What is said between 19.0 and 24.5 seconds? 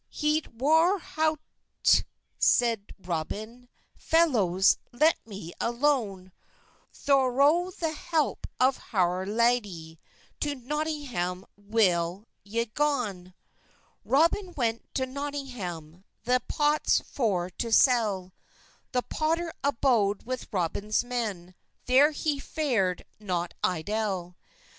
potter abode with Robens men, Ther he fered not eylle.